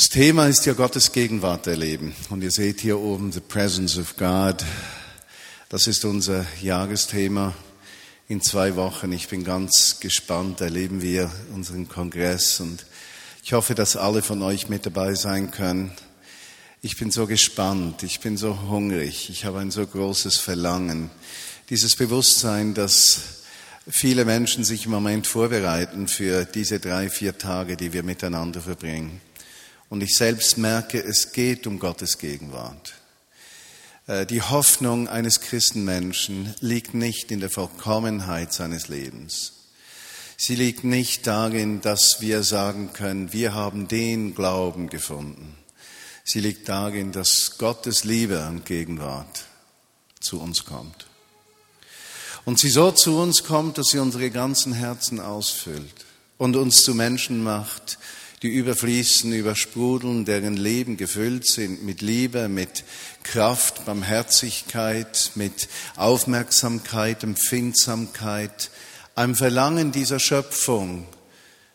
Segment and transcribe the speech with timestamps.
[0.00, 2.16] Das Thema ist ja Gottes Gegenwart erleben.
[2.30, 4.64] Und ihr seht hier oben The Presence of God.
[5.68, 7.52] Das ist unser Jahresthema
[8.26, 9.12] in zwei Wochen.
[9.12, 10.62] Ich bin ganz gespannt.
[10.62, 12.86] Erleben wir unseren Kongress und
[13.44, 15.92] ich hoffe, dass alle von euch mit dabei sein können.
[16.80, 18.02] Ich bin so gespannt.
[18.02, 19.28] Ich bin so hungrig.
[19.28, 21.10] Ich habe ein so großes Verlangen.
[21.68, 23.20] Dieses Bewusstsein, dass
[23.86, 29.20] viele Menschen sich im Moment vorbereiten für diese drei, vier Tage, die wir miteinander verbringen.
[29.90, 32.94] Und ich selbst merke, es geht um Gottes Gegenwart.
[34.06, 39.52] Äh, die Hoffnung eines Christenmenschen liegt nicht in der Vollkommenheit seines Lebens.
[40.36, 45.54] Sie liegt nicht darin, dass wir sagen können, wir haben den Glauben gefunden.
[46.24, 49.44] Sie liegt darin, dass Gottes Liebe und Gegenwart
[50.20, 51.08] zu uns kommt.
[52.44, 56.06] Und sie so zu uns kommt, dass sie unsere ganzen Herzen ausfüllt
[56.38, 57.98] und uns zu Menschen macht,
[58.42, 62.84] die überfließen, übersprudeln, deren Leben gefüllt sind mit Liebe, mit
[63.22, 68.70] Kraft, Barmherzigkeit, mit Aufmerksamkeit, Empfindsamkeit,
[69.14, 71.06] einem Verlangen dieser Schöpfung,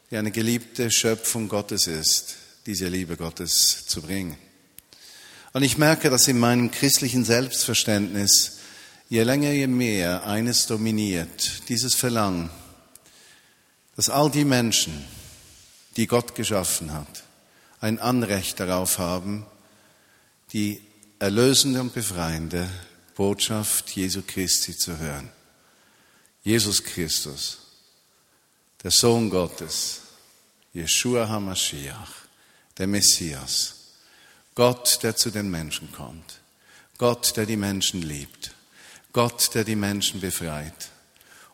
[0.09, 2.35] die eine geliebte Schöpfung Gottes ist,
[2.66, 4.35] diese Liebe Gottes zu bringen.
[5.53, 8.57] Und ich merke, dass in meinem christlichen Selbstverständnis
[9.07, 12.50] je länger, je mehr eines dominiert, dieses Verlangen,
[13.95, 15.05] dass all die Menschen,
[15.97, 17.23] die Gott geschaffen hat,
[17.79, 19.45] ein Anrecht darauf haben,
[20.51, 20.81] die
[21.19, 22.69] erlösende und befreiende
[23.15, 25.29] Botschaft Jesu Christi zu hören.
[26.43, 27.59] Jesus Christus,
[28.83, 30.01] der Sohn Gottes,
[30.73, 32.11] Yeshua HaMashiach,
[32.77, 33.75] der Messias,
[34.53, 36.39] Gott, der zu den Menschen kommt,
[36.97, 38.51] Gott, der die Menschen liebt,
[39.11, 40.89] Gott, der die Menschen befreit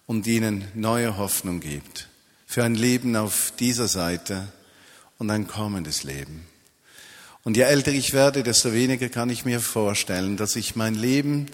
[0.07, 2.07] und ihnen neue Hoffnung gibt
[2.51, 4.45] für ein Leben auf dieser Seite
[5.17, 6.45] und ein kommendes Leben.
[7.45, 11.45] Und je älter ich werde, desto weniger kann ich mir vorstellen, dass ich mein Leben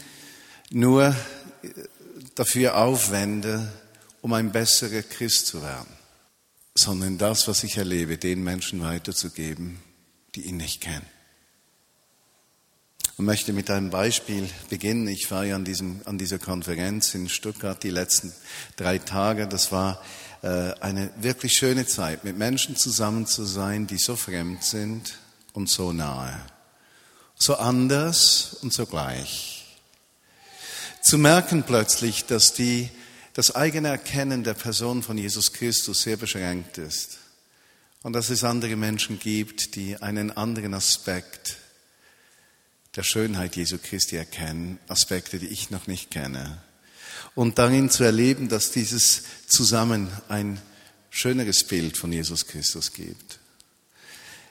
[0.72, 1.16] nur
[2.34, 3.72] dafür aufwende,
[4.22, 5.94] um ein besserer Christ zu werden,
[6.74, 9.78] sondern das, was ich erlebe, den Menschen weiterzugeben,
[10.34, 11.06] die ihn nicht kennen.
[13.18, 15.08] Und möchte mit einem Beispiel beginnen.
[15.08, 18.32] Ich war ja an, diesem, an dieser Konferenz in Stuttgart die letzten
[18.76, 19.48] drei Tage.
[19.48, 20.04] Das war
[20.44, 25.18] äh, eine wirklich schöne Zeit, mit Menschen zusammen zu sein, die so fremd sind
[25.54, 26.40] und so nahe,
[27.34, 29.66] so anders und so gleich.
[31.02, 32.88] Zu merken plötzlich, dass die,
[33.34, 37.18] das eigene Erkennen der Person von Jesus Christus sehr beschränkt ist
[38.04, 41.58] und dass es andere Menschen gibt, die einen anderen Aspekt
[42.98, 46.58] der Schönheit Jesu Christi erkennen, Aspekte, die ich noch nicht kenne
[47.36, 50.60] und darin zu erleben, dass dieses zusammen ein
[51.12, 53.40] schöneres Bild von Jesus Christus gibt.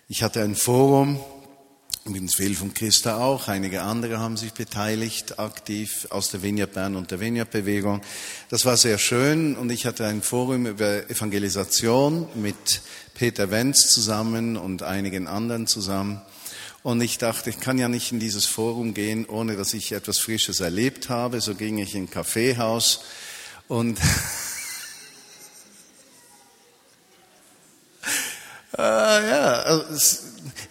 [0.08, 1.18] Ich hatte ein Forum,
[2.04, 6.94] übrigens Will von Christa auch, einige andere haben sich beteiligt, aktiv aus der Vineyard Bern
[6.94, 8.00] und der Vineyard Bewegung.
[8.48, 12.82] Das war sehr schön und ich hatte ein Forum über Evangelisation mit
[13.14, 16.22] Peter Wenz zusammen und einigen anderen zusammen.
[16.86, 20.20] Und ich dachte, ich kann ja nicht in dieses Forum gehen, ohne dass ich etwas
[20.20, 21.40] Frisches erlebt habe.
[21.40, 23.00] So ging ich in ein Kaffeehaus
[23.66, 23.98] und
[28.78, 30.18] äh, ja, also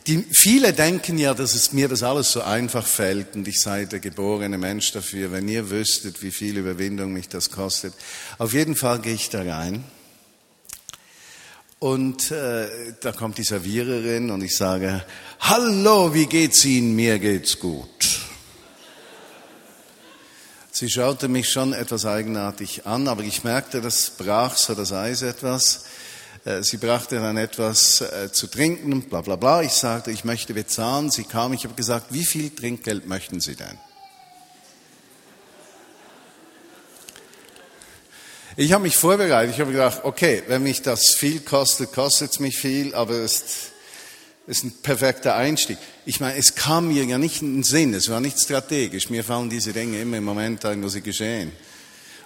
[0.08, 3.84] die, viele denken ja, dass es mir das alles so einfach fällt und ich sei
[3.84, 5.34] der geborene Mensch dafür.
[5.34, 7.94] Wenn ihr wüsstet, wie viel Überwindung mich das kostet.
[8.38, 9.84] Auf jeden Fall gehe ich da rein.
[11.80, 15.04] Und äh, da kommt die Serviererin und ich sage,
[15.42, 16.96] Hallo, wie geht's Ihnen?
[16.96, 18.20] Mir geht's gut.
[20.72, 25.22] Sie schaute mich schon etwas eigenartig an, aber ich merkte, das brach so das Eis
[25.22, 25.86] etwas.
[26.46, 29.62] Äh, sie brachte dann etwas äh, zu trinken, bla bla bla.
[29.62, 31.12] Ich sagte, ich möchte bezahlen.
[31.12, 33.78] Sie kam, ich habe gesagt, wie viel Trinkgeld möchten Sie denn?
[38.58, 39.54] Ich habe mich vorbereitet.
[39.54, 43.44] Ich habe gedacht, okay, wenn mich das viel kostet, kostet es mich viel, aber es
[44.48, 45.78] ist ein perfekter Einstieg.
[46.06, 49.10] Ich meine, es kam mir ja nicht in den Sinn, es war nicht strategisch.
[49.10, 51.52] Mir fallen diese Dinge immer im Moment ein, wo sie geschehen.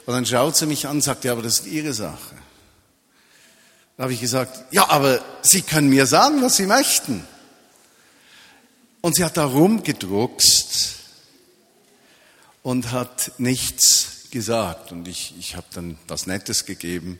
[0.06, 2.36] Und dann schaut sie mich an und sagt, ja, aber das ist Ihre Sache.
[3.98, 7.26] Da habe ich gesagt, ja, aber Sie können mir sagen, was Sie möchten.
[9.02, 10.96] Und sie hat da rumgedruckst
[12.64, 17.20] und hat nichts gesagt und ich, ich habe dann was Nettes gegeben.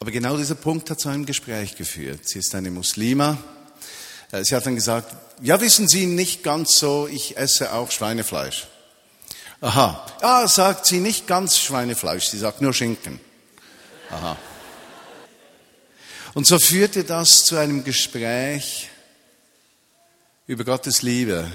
[0.00, 2.28] Aber genau dieser Punkt hat zu einem Gespräch geführt.
[2.28, 3.38] Sie ist eine Muslima.
[4.32, 8.68] Äh, sie hat dann gesagt, ja, wissen Sie nicht ganz so, ich esse auch Schweinefleisch.
[9.60, 10.06] Aha.
[10.20, 13.18] Ah, sagt sie nicht ganz Schweinefleisch, sie sagt nur Schinken.
[14.10, 14.36] Aha.
[16.34, 18.90] Und so führte das zu einem Gespräch,
[20.46, 21.50] über Gottes Liebe,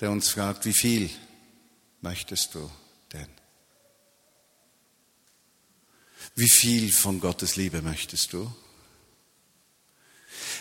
[0.00, 1.08] der uns fragt, wie viel
[2.02, 2.70] möchtest du
[3.12, 3.28] denn?
[6.34, 8.52] Wie viel von Gottes Liebe möchtest du?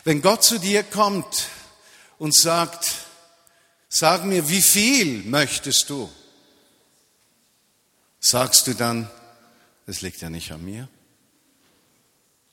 [0.04, 1.48] Wenn Gott zu dir kommt
[2.18, 2.96] und sagt,
[3.88, 6.10] sag mir, wie viel möchtest du?
[8.20, 9.10] Sagst du dann,
[9.88, 10.88] es liegt ja nicht an mir?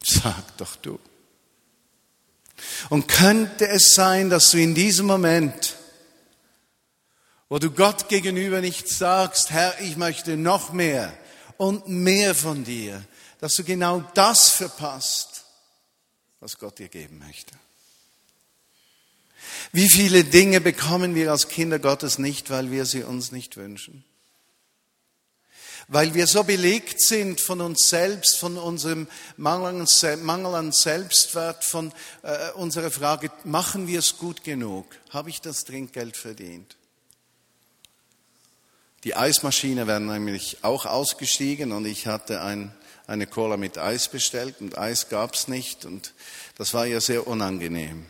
[0.03, 0.99] Sag doch du.
[2.89, 5.77] Und könnte es sein, dass du in diesem Moment,
[7.49, 11.17] wo du Gott gegenüber nicht sagst, Herr, ich möchte noch mehr
[11.59, 13.05] und mehr von dir,
[13.41, 15.45] dass du genau das verpasst,
[16.41, 17.55] was Gott dir geben möchte.
[19.73, 24.05] Wie viele Dinge bekommen wir als Kinder Gottes nicht, weil wir sie uns nicht wünschen?
[25.89, 29.07] Weil wir so belegt sind von uns selbst, von unserem
[29.37, 31.93] Mangel an Selbstwert, von
[32.23, 34.87] äh, unserer Frage, machen wir es gut genug?
[35.11, 36.77] Habe ich das Trinkgeld verdient?
[39.07, 42.73] Die Eismaschine wäre nämlich auch ausgestiegen und ich hatte ein,
[43.07, 46.13] eine Cola mit Eis bestellt und Eis gab's nicht und
[46.59, 48.05] das war ja sehr unangenehm.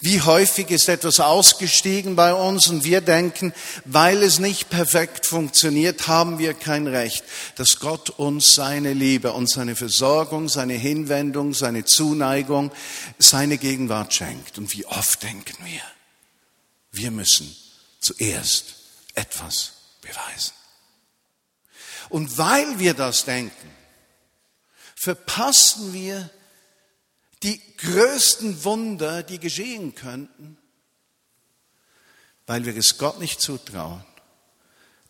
[0.00, 3.54] Wie häufig ist etwas ausgestiegen bei uns und wir denken,
[3.84, 7.22] weil es nicht perfekt funktioniert, haben wir kein Recht,
[7.54, 12.72] dass Gott uns seine Liebe und seine Versorgung, seine Hinwendung, seine Zuneigung,
[13.16, 14.58] seine Gegenwart schenkt.
[14.58, 15.82] Und wie oft denken wir,
[16.90, 17.54] wir müssen
[18.00, 18.74] zuerst
[19.14, 20.52] etwas beweisen.
[22.10, 23.70] Und weil wir das denken,
[24.94, 26.30] verpassen wir
[27.42, 30.58] die größten Wunder, die geschehen könnten,
[32.46, 34.04] weil wir es Gott nicht zutrauen,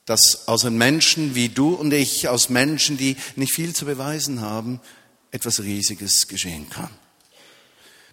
[0.04, 4.40] dass aus einem Menschen wie du und ich, aus Menschen, die nicht viel zu beweisen
[4.40, 4.80] haben,
[5.30, 6.90] etwas Riesiges geschehen kann.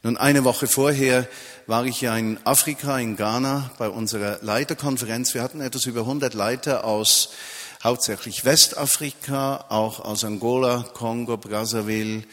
[0.02, 1.28] Nun, eine Woche vorher
[1.68, 5.34] war ich ja in Afrika, in Ghana, bei unserer Leiterkonferenz.
[5.34, 7.32] Wir hatten etwas über 100 Leiter aus
[7.84, 12.24] hauptsächlich Westafrika, auch aus Angola, Kongo, Brazzaville,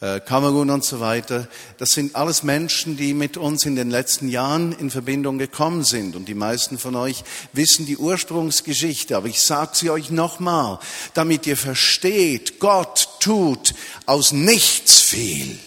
[0.00, 1.46] äh, Kamerun und so weiter.
[1.78, 6.16] Das sind alles Menschen, die mit uns in den letzten Jahren in Verbindung gekommen sind.
[6.16, 7.22] Und die meisten von euch
[7.52, 9.16] wissen die Ursprungsgeschichte.
[9.16, 10.80] Aber ich sage sie euch nochmal,
[11.14, 13.72] damit ihr versteht, Gott tut
[14.04, 15.60] aus nichts viel.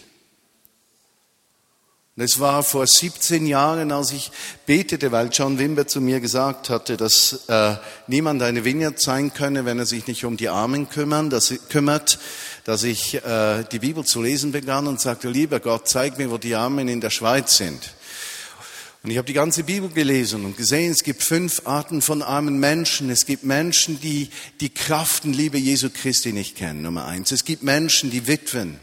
[2.19, 4.31] Es war vor 17 Jahren, als ich
[4.65, 7.75] betete, weil John Wimber zu mir gesagt hatte, dass äh,
[8.07, 12.17] niemand eine Vineyard sein könne, wenn er sich nicht um die Armen kümmern, dass, kümmert,
[12.63, 16.39] dass ich äh, die Bibel zu lesen begann und sagte, lieber Gott, zeig mir, wo
[16.39, 17.93] die Armen in der Schweiz sind.
[19.03, 22.59] Und ich habe die ganze Bibel gelesen und gesehen, es gibt fünf Arten von armen
[22.59, 23.11] Menschen.
[23.11, 27.31] Es gibt Menschen, die die Kraft und Liebe Jesu Christi nicht kennen, Nummer eins.
[27.31, 28.79] Es gibt Menschen, die Witwen.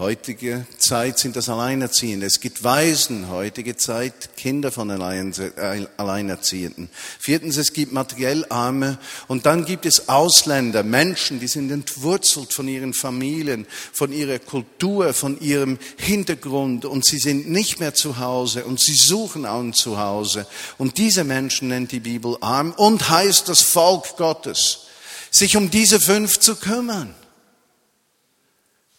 [0.00, 2.24] Heutige Zeit sind das Alleinerziehende.
[2.24, 6.88] Es gibt Waisen, heutige Zeit Kinder von Alleinerziehenden.
[7.18, 8.98] Viertens, es gibt materiell Arme.
[9.28, 15.12] Und dann gibt es Ausländer, Menschen, die sind entwurzelt von ihren Familien, von ihrer Kultur,
[15.12, 16.86] von ihrem Hintergrund.
[16.86, 20.46] Und sie sind nicht mehr zu Hause und sie suchen ein Zuhause.
[20.78, 24.86] Und diese Menschen nennt die Bibel arm und heißt das Volk Gottes,
[25.30, 27.14] sich um diese fünf zu kümmern.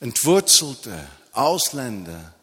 [0.01, 2.33] Entwurzelte, Ausländer,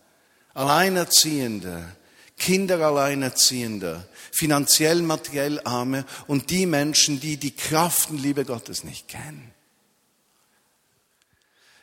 [0.54, 1.94] Alleinerziehende,
[2.38, 9.08] Kinder Alleinerziehende, finanziell, materiell Arme und die Menschen, die die Kraft und Liebe Gottes nicht
[9.08, 9.52] kennen.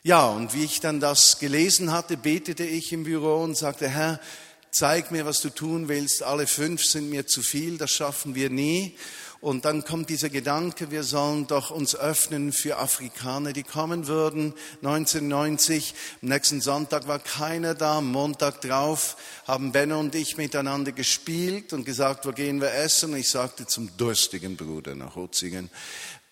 [0.02, 4.22] Ja, und wie ich dann das gelesen hatte, betete ich im Büro und sagte, Herr,
[4.72, 6.24] zeig mir, was du tun willst.
[6.24, 8.96] Alle fünf sind mir zu viel, das schaffen wir nie.
[9.46, 14.56] Und dann kommt dieser Gedanke, wir sollen doch uns öffnen für Afrikaner, die kommen würden.
[14.82, 20.94] 1990, am nächsten Sonntag war keiner da, am Montag drauf haben Benno und ich miteinander
[20.94, 23.14] gespielt und gesagt, wo gehen wir essen?
[23.14, 25.70] Und ich sagte zum durstigen Bruder nach Hutzingen.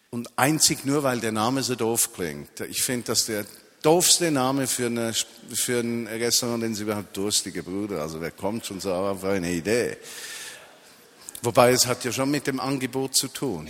[0.10, 2.62] Und einzig nur, weil der Name so doof klingt.
[2.62, 3.46] Ich finde, dass der
[3.84, 5.14] doofste Name für, eine,
[5.54, 8.02] für ein Restaurant, den sie überhaupt durstige Bruder.
[8.02, 9.98] Also wer kommt schon so auf eine Idee?
[11.44, 13.70] Wobei es hat ja schon mit dem Angebot zu tun.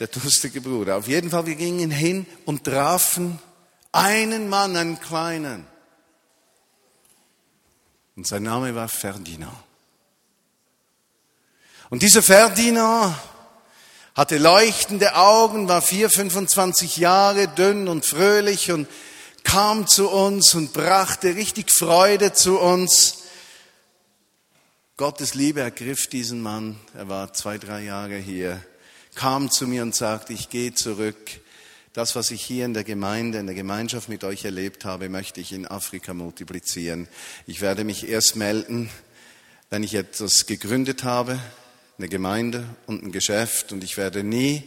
[0.00, 0.96] Der durstige Bruder.
[0.96, 3.38] Auf jeden Fall, wir gingen hin und trafen
[3.92, 5.64] einen Mann, einen kleinen.
[8.16, 9.56] Und sein Name war Ferdinand.
[11.88, 13.14] Und dieser Ferdinand
[14.16, 18.88] hatte leuchtende Augen, war 4, 25 Jahre, dünn und fröhlich und
[19.44, 23.25] kam zu uns und brachte richtig Freude zu uns.
[24.98, 28.64] Gottes Liebe ergriff diesen Mann, er war zwei, drei Jahre hier,
[29.14, 31.18] kam zu mir und sagte, ich gehe zurück.
[31.92, 35.38] Das, was ich hier in der Gemeinde, in der Gemeinschaft mit euch erlebt habe, möchte
[35.38, 37.08] ich in Afrika multiplizieren.
[37.46, 38.88] Ich werde mich erst melden,
[39.68, 41.38] wenn ich etwas gegründet habe,
[41.98, 44.62] eine Gemeinde und ein Geschäft und ich werde nie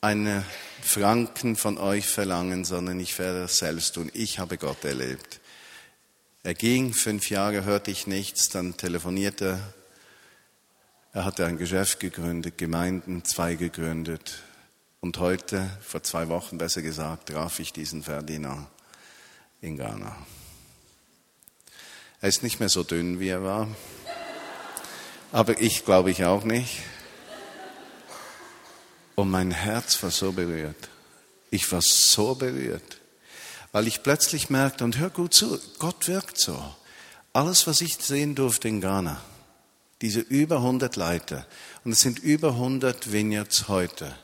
[0.00, 0.44] eine
[0.80, 4.10] Franken von euch verlangen, sondern ich werde das selbst tun.
[4.14, 5.39] Ich habe Gott erlebt.
[6.42, 9.74] Er ging, fünf Jahre hörte ich nichts, dann telefonierte er.
[11.12, 14.42] Er hatte ein Geschäft gegründet, Gemeinden, zwei gegründet.
[15.00, 18.68] Und heute, vor zwei Wochen besser gesagt, traf ich diesen Ferdinand
[19.60, 20.16] in Ghana.
[22.20, 23.68] Er ist nicht mehr so dünn, wie er war.
[25.32, 26.78] Aber ich glaube ich auch nicht.
[29.14, 30.88] Und mein Herz war so berührt.
[31.50, 33.00] Ich war so berührt,
[33.72, 36.74] weil ich plötzlich merkte, und hör gut zu, Gott wirkt so.
[37.32, 39.20] Alles, was ich sehen durfte in Ghana,
[40.00, 41.46] diese über 100 Leiter,
[41.84, 44.14] und es sind über 100 Vineyards heute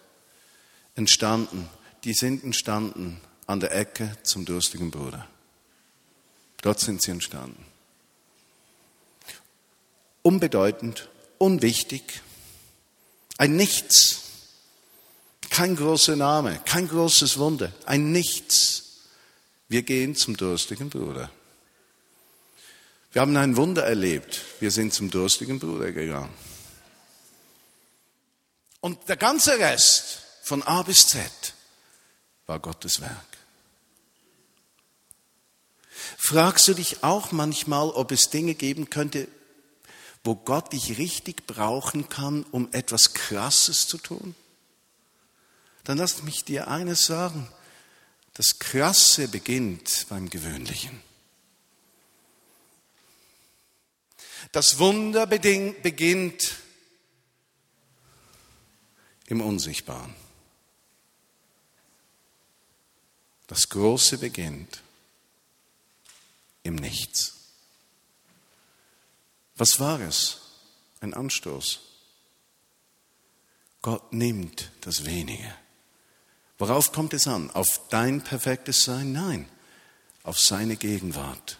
[0.94, 1.68] entstanden,
[2.04, 5.26] die sind entstanden an der Ecke zum durstigen Bruder.
[6.62, 7.64] Dort sind sie entstanden.
[10.22, 12.22] Unbedeutend, unwichtig,
[13.38, 14.22] ein Nichts.
[15.50, 18.85] Kein großer Name, kein großes Wunder, ein Nichts.
[19.68, 21.30] Wir gehen zum durstigen Bruder.
[23.12, 24.42] Wir haben ein Wunder erlebt.
[24.60, 26.32] Wir sind zum durstigen Bruder gegangen.
[28.80, 31.54] Und der ganze Rest von A bis Z
[32.46, 33.26] war Gottes Werk.
[36.18, 39.26] Fragst du dich auch manchmal, ob es Dinge geben könnte,
[40.22, 44.34] wo Gott dich richtig brauchen kann, um etwas Krasses zu tun?
[45.86, 47.48] dann lass mich dir eines sagen.
[48.36, 51.00] Das Krasse beginnt beim Gewöhnlichen.
[54.52, 56.56] Das Wunder beginnt
[59.28, 60.14] im Unsichtbaren.
[63.46, 64.82] Das Große beginnt
[66.62, 67.36] im Nichts.
[69.54, 70.42] Was war es?
[71.00, 71.80] Ein Anstoß.
[73.80, 75.56] Gott nimmt das Wenige
[76.58, 77.50] Worauf kommt es an?
[77.50, 79.12] Auf dein perfektes Sein?
[79.12, 79.48] Nein,
[80.22, 81.58] auf seine Gegenwart,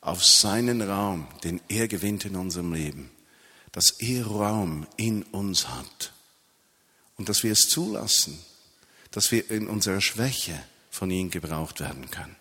[0.00, 3.10] auf seinen Raum, den er gewinnt in unserem Leben,
[3.72, 6.12] dass er Raum in uns hat
[7.16, 8.38] und dass wir es zulassen,
[9.10, 10.58] dass wir in unserer Schwäche
[10.90, 12.36] von ihm gebraucht werden können.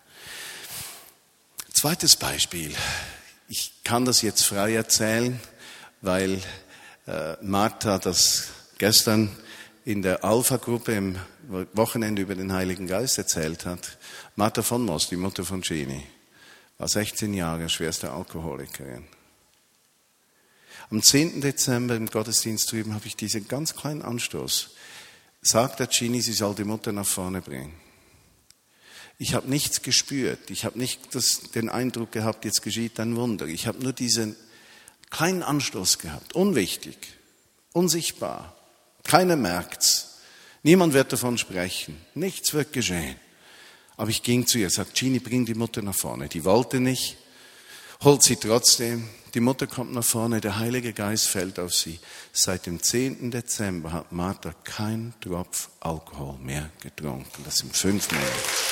[1.74, 2.74] Zweites Beispiel.
[3.48, 5.40] Ich kann das jetzt frei erzählen,
[6.02, 6.42] weil
[7.08, 9.36] äh, Martha das gestern
[9.84, 11.16] in der Alpha-Gruppe im
[11.74, 13.98] Wochenende über den Heiligen Geist erzählt hat.
[14.36, 16.04] Martha von Moss, die Mutter von Genie,
[16.78, 19.06] war 16 Jahre schwerste Alkoholikerin.
[20.90, 21.42] Am 10.
[21.42, 24.72] Dezember im Gottesdienst drüben habe ich diesen ganz kleinen Anstoß.
[25.42, 27.74] Sagt der Genie, sie soll die Mutter nach vorne bringen.
[29.18, 30.50] Ich habe nichts gespürt.
[30.50, 33.46] Ich habe nicht das, den Eindruck gehabt, jetzt geschieht ein Wunder.
[33.48, 34.36] Ich habe nur diesen
[35.10, 36.34] kleinen Anstoß gehabt.
[36.34, 36.98] Unwichtig,
[37.72, 38.56] unsichtbar.
[39.04, 40.20] Keiner merkt's.
[40.64, 42.00] Niemand wird davon sprechen.
[42.14, 43.16] Nichts wird geschehen.
[43.98, 46.28] Aber ich ging zu ihr, sagt, Gini, bring die Mutter nach vorne.
[46.28, 47.18] Die wollte nicht,
[48.04, 49.08] holt sie trotzdem.
[49.34, 52.00] Die Mutter kommt nach vorne, der Heilige Geist fällt auf sie.
[52.34, 53.32] Seit dem 10.
[53.32, 57.44] Dezember hat Martha kein Tropf Alkohol mehr getrunken.
[57.46, 58.71] Das sind fünf Monate.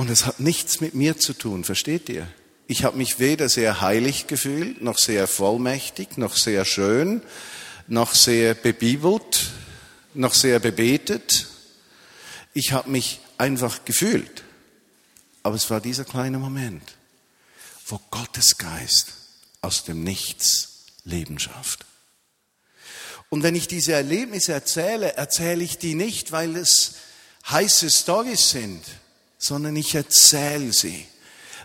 [0.00, 2.26] Und es hat nichts mit mir zu tun, versteht ihr?
[2.66, 7.20] Ich habe mich weder sehr heilig gefühlt, noch sehr vollmächtig, noch sehr schön,
[7.86, 9.50] noch sehr bebibelt,
[10.14, 11.48] noch sehr bebetet.
[12.54, 14.42] Ich habe mich einfach gefühlt.
[15.42, 16.96] Aber es war dieser kleine Moment,
[17.86, 19.12] wo Gottes Geist
[19.60, 21.84] aus dem Nichts Leben schafft.
[23.28, 26.94] Und wenn ich diese Erlebnisse erzähle, erzähle ich die nicht, weil es
[27.50, 28.82] heiße Storys sind,
[29.40, 31.08] sondern ich erzähle sie,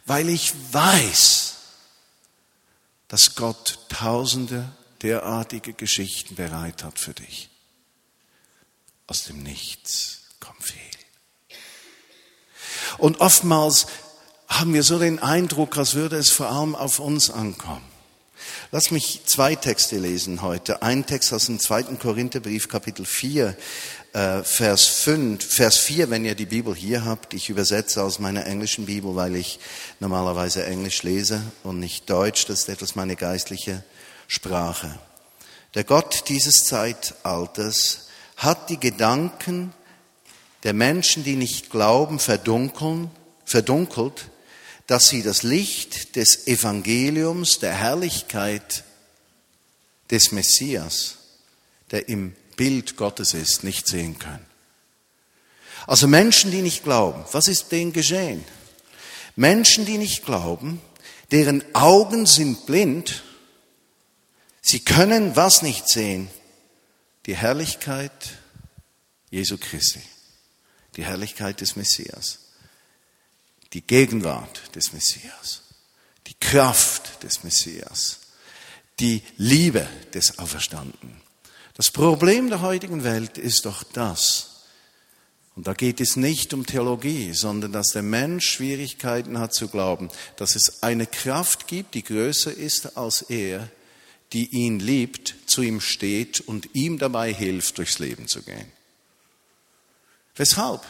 [0.05, 1.55] weil ich weiß,
[3.09, 4.71] dass Gott tausende
[5.03, 7.49] derartige Geschichten bereit hat für dich.
[9.07, 10.75] Aus dem Nichts kommt viel.
[12.97, 13.87] Und oftmals
[14.47, 17.85] haben wir so den Eindruck, als würde es vor allem auf uns ankommen.
[18.71, 20.81] Lass mich zwei Texte lesen heute.
[20.81, 23.55] Ein Text aus dem zweiten Korintherbrief, Kapitel 4, äh,
[24.15, 27.33] Vers 5, Vers 4, wenn ihr die Bibel hier habt.
[27.33, 29.59] Ich übersetze aus meiner englischen Bibel, weil ich
[29.99, 32.45] normalerweise Englisch lese und nicht Deutsch.
[32.45, 33.83] Das ist etwas meine geistliche
[34.29, 34.97] Sprache.
[35.73, 38.07] Der Gott dieses Zeitalters
[38.37, 39.73] hat die Gedanken
[40.63, 43.11] der Menschen, die nicht glauben, verdunkeln,
[43.43, 44.29] verdunkelt,
[44.87, 48.85] dass sie das Licht des Evangeliums, der Herrlichkeit
[50.09, 51.17] des Messias,
[51.91, 54.45] der im Bild Gottes ist, nicht sehen können.
[55.87, 58.43] Also Menschen, die nicht glauben, was ist denen geschehen?
[59.35, 60.81] Menschen, die nicht glauben,
[61.31, 63.23] deren Augen sind blind,
[64.61, 66.29] sie können was nicht sehen?
[67.25, 68.11] Die Herrlichkeit
[69.35, 70.01] Jesu Christi,
[70.95, 72.39] die Herrlichkeit des Messias,
[73.73, 75.63] die Gegenwart des Messias,
[76.27, 78.19] die Kraft des Messias,
[78.99, 81.24] die Liebe des Auferstandenen.
[81.75, 84.55] Das Problem der heutigen Welt ist doch das,
[85.55, 90.09] und da geht es nicht um Theologie, sondern dass der Mensch Schwierigkeiten hat zu glauben,
[90.35, 93.69] dass es eine Kraft gibt, die größer ist als er,
[94.33, 98.69] die ihn liebt, zu ihm steht und ihm dabei hilft, durchs Leben zu gehen.
[100.35, 100.81] Weshalb?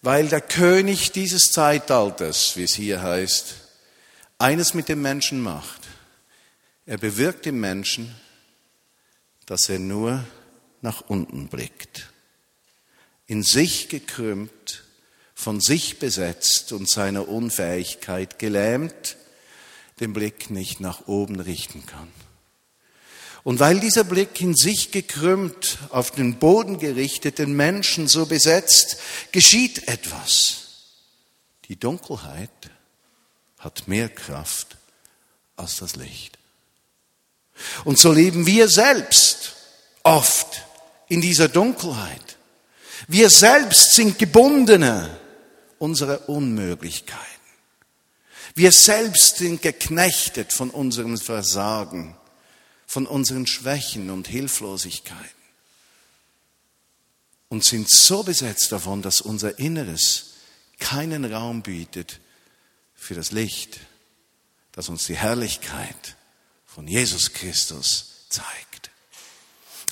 [0.00, 3.56] Weil der König dieses Zeitalters, wie es hier heißt,
[4.38, 5.82] eines mit dem Menschen macht.
[6.86, 8.14] Er bewirkt im Menschen,
[9.46, 10.24] dass er nur
[10.80, 12.10] nach unten blickt
[13.26, 14.84] in sich gekrümmt,
[15.34, 19.16] von sich besetzt und seiner Unfähigkeit gelähmt,
[20.00, 22.08] den Blick nicht nach oben richten kann.
[23.42, 28.96] Und weil dieser Blick in sich gekrümmt, auf den Boden gerichtet, den Menschen so besetzt,
[29.32, 30.62] geschieht etwas.
[31.68, 32.50] Die Dunkelheit
[33.58, 34.78] hat mehr Kraft
[35.56, 36.38] als das Licht.
[37.84, 39.54] Und so leben wir selbst
[40.02, 40.62] oft
[41.08, 42.36] in dieser Dunkelheit.
[43.08, 45.18] Wir selbst sind Gebundene
[45.78, 47.22] unserer Unmöglichkeiten.
[48.54, 52.16] Wir selbst sind geknechtet von unserem Versagen,
[52.86, 55.34] von unseren Schwächen und Hilflosigkeiten
[57.48, 60.34] und sind so besetzt davon, dass unser Inneres
[60.78, 62.20] keinen Raum bietet
[62.94, 63.80] für das Licht,
[64.72, 66.16] das uns die Herrlichkeit
[66.74, 68.90] von Jesus Christus zeigt.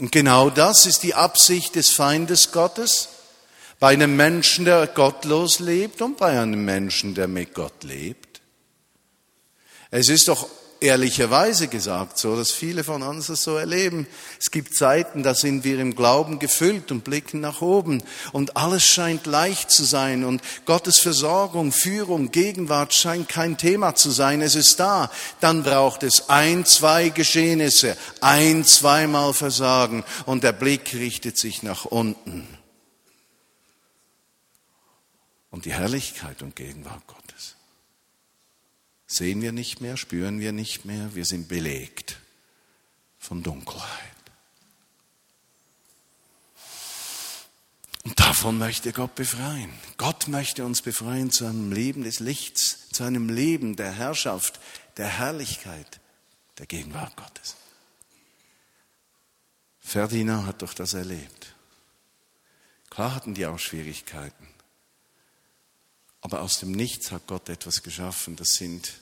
[0.00, 3.08] Und genau das ist die Absicht des Feindes Gottes
[3.78, 8.40] bei einem Menschen, der gottlos lebt und bei einem Menschen, der mit Gott lebt.
[9.92, 10.48] Es ist doch
[10.82, 14.06] ehrlicherweise gesagt so, dass viele von uns das so erleben.
[14.40, 18.84] Es gibt Zeiten, da sind wir im Glauben gefüllt und blicken nach oben und alles
[18.84, 24.42] scheint leicht zu sein und Gottes Versorgung, Führung, Gegenwart scheint kein Thema zu sein.
[24.42, 25.10] Es ist da.
[25.40, 31.84] Dann braucht es ein, zwei Geschehnisse, ein, zweimal Versagen und der Blick richtet sich nach
[31.84, 32.46] unten.
[35.50, 37.21] Und die Herrlichkeit und Gegenwart Gottes
[39.12, 42.18] sehen wir nicht mehr, spüren wir nicht mehr, wir sind belegt
[43.18, 43.90] von Dunkelheit.
[48.04, 49.72] Und davon möchte Gott befreien.
[49.96, 54.58] Gott möchte uns befreien zu einem Leben des Lichts, zu einem Leben der Herrschaft,
[54.96, 56.00] der Herrlichkeit,
[56.58, 57.56] der Gegenwart Gottes.
[59.80, 61.54] Ferdinand hat doch das erlebt.
[62.90, 64.48] Klar hatten die auch Schwierigkeiten.
[66.22, 68.36] Aber aus dem Nichts hat Gott etwas geschaffen.
[68.36, 69.01] Das sind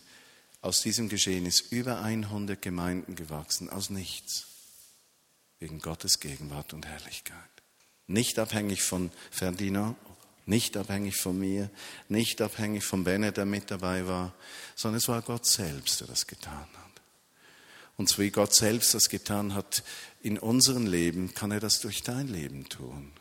[0.61, 4.47] aus diesem Geschehen ist über 100 Gemeinden gewachsen, aus nichts,
[5.59, 7.37] wegen Gottes Gegenwart und Herrlichkeit.
[8.07, 9.97] Nicht abhängig von Ferdinand,
[10.47, 11.71] nicht abhängig von mir,
[12.09, 14.35] nicht abhängig von Benne, der mit dabei war,
[14.75, 17.03] sondern es war Gott selbst, der das getan hat.
[17.97, 19.85] Und so wie Gott selbst das getan hat
[20.23, 23.13] in unserem Leben, kann er das durch dein Leben tun.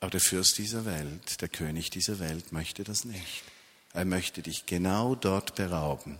[0.00, 3.44] Aber der Fürst dieser Welt, der König dieser Welt möchte das nicht.
[3.94, 6.18] Er möchte dich genau dort berauben,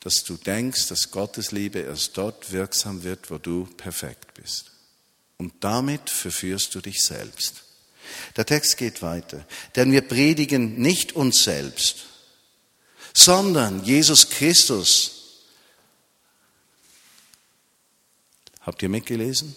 [0.00, 4.72] dass du denkst, dass Gottes Liebe erst dort wirksam wird, wo du perfekt bist.
[5.36, 7.64] Und damit verführst du dich selbst.
[8.36, 9.46] Der Text geht weiter.
[9.76, 12.06] Denn wir predigen nicht uns selbst,
[13.12, 15.42] sondern Jesus Christus.
[18.62, 19.54] Habt ihr mitgelesen?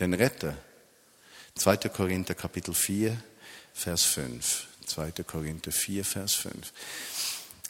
[0.00, 0.56] Den Retter.
[1.56, 1.76] 2.
[1.88, 3.22] Korinther Kapitel 4,
[3.74, 4.71] Vers 5.
[4.86, 5.12] 2.
[5.26, 6.72] Korinther 4, Vers 5.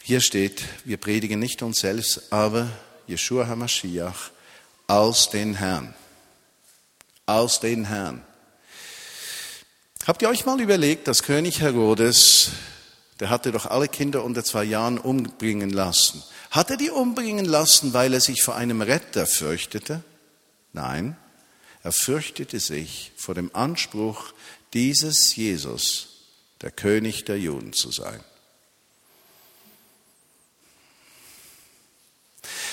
[0.01, 2.69] Hier steht, wir predigen nicht uns selbst, aber
[3.07, 4.31] Yeshua HaMashiach
[4.87, 5.93] aus den Herrn.
[7.25, 8.23] Aus den Herrn.
[10.05, 12.51] Habt ihr euch mal überlegt, dass König Herodes,
[13.21, 16.21] der hatte doch alle Kinder unter zwei Jahren umbringen lassen.
[16.51, 20.03] Hat er die umbringen lassen, weil er sich vor einem Retter fürchtete?
[20.73, 21.15] Nein,
[21.83, 24.33] er fürchtete sich vor dem Anspruch
[24.73, 26.12] dieses Jesus,
[26.63, 28.23] der König der Juden zu sein.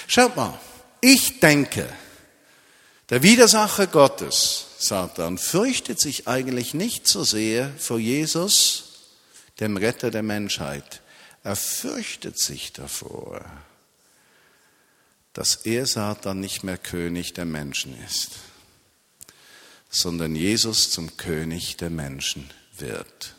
[0.06, 0.58] Schaut mal,
[1.00, 1.88] ich denke,
[3.10, 8.84] der Widersacher Gottes, Satan, fürchtet sich eigentlich nicht so sehr vor Jesus,
[9.58, 11.02] dem Retter der Menschheit.
[11.42, 13.44] Er fürchtet sich davor,
[15.32, 18.30] dass er Satan nicht mehr König der Menschen ist,
[19.88, 23.34] sondern Jesus zum König der Menschen wird.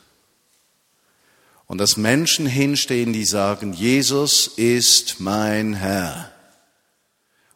[1.71, 6.29] Und dass Menschen hinstehen, die sagen, Jesus ist mein Herr.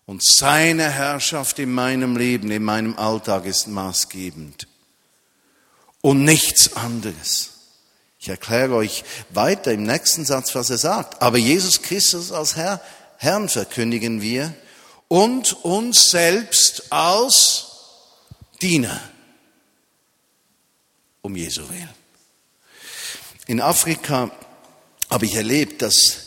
[0.06, 4.70] Und seine Herrschaft in meinem Leben, in meinem Alltag ist maßgebend.
[6.00, 7.50] Und nichts anderes.
[8.18, 11.22] Ich erkläre euch weiter im nächsten Satz, was er sagt.
[11.22, 12.80] Aber Jesus Christus als Herr,
[13.18, 14.56] Herrn verkündigen wir
[15.10, 17.66] und uns selbst als
[18.62, 18.98] Diener.
[21.22, 22.05] Um Jesu Willen.
[23.48, 24.32] In Afrika
[25.12, 26.26] habe ich erlebt, dass,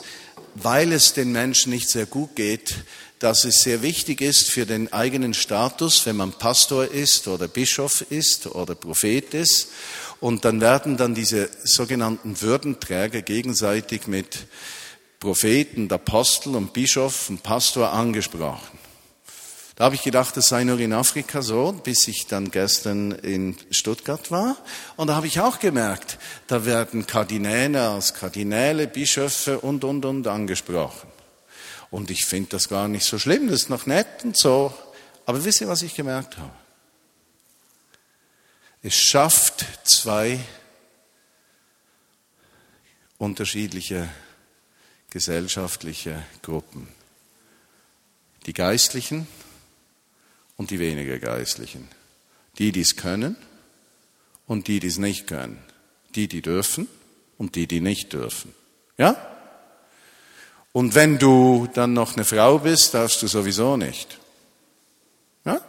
[0.54, 2.84] weil es den Menschen nicht sehr gut geht,
[3.18, 8.02] dass es sehr wichtig ist für den eigenen Status, wenn man Pastor ist oder Bischof
[8.10, 9.70] ist oder Prophet ist.
[10.20, 14.46] Und dann werden dann diese sogenannten Würdenträger gegenseitig mit
[15.18, 18.77] Propheten, Apostel und Bischof und Pastor angesprochen.
[19.78, 23.56] Da habe ich gedacht, das sei nur in Afrika so, bis ich dann gestern in
[23.70, 24.56] Stuttgart war.
[24.96, 30.26] Und da habe ich auch gemerkt, da werden Kardinäle als Kardinäle, Bischöfe und, und, und
[30.26, 31.08] angesprochen.
[31.92, 34.74] Und ich finde das gar nicht so schlimm, das ist noch nett und so.
[35.26, 36.50] Aber wisst ihr, was ich gemerkt habe?
[38.82, 40.40] Es schafft zwei
[43.16, 44.08] unterschiedliche
[45.10, 46.88] gesellschaftliche Gruppen.
[48.46, 49.28] Die Geistlichen
[50.58, 51.88] und die weniger Geistlichen.
[52.58, 53.36] Die, die es können
[54.46, 55.62] und die, die es nicht können.
[56.14, 56.88] Die, die dürfen
[57.38, 58.54] und die, die nicht dürfen.
[58.98, 59.16] Ja?
[60.72, 64.18] Und wenn du dann noch eine Frau bist, darfst du sowieso nicht.
[65.44, 65.60] Ja?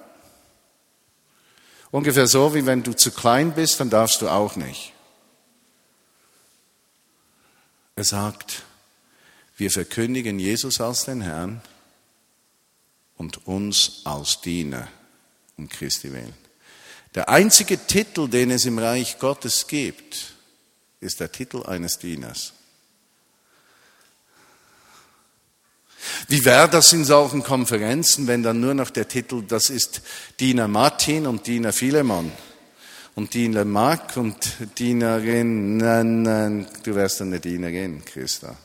[1.92, 4.94] Ungefähr so, wie wenn du zu klein bist, dann darfst du auch nicht.
[7.96, 8.64] Er sagt,
[9.58, 11.62] wir verkündigen Jesus als den Herrn
[13.20, 14.88] und uns als Diener
[15.58, 16.34] um Christi willen.
[17.14, 20.34] Der einzige Titel, den es im Reich Gottes gibt,
[21.02, 22.54] ist der Titel eines Dieners.
[26.30, 30.02] Wie wäre das in solchen Konferenzen, wenn dann nur noch der Titel, das ist
[30.40, 32.32] Diener Martin und Diener Philemon
[33.16, 34.38] und Diener Mark und
[34.78, 38.56] Dienerin, nein, nein, du wärst eine Dienerin, Christa.